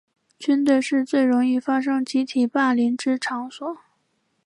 [0.39, 3.77] 军队是容易发生集体霸凌之场所。